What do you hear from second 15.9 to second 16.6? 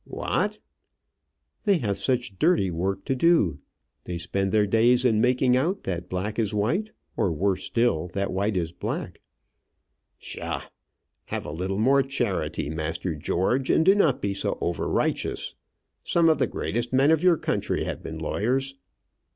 Some of the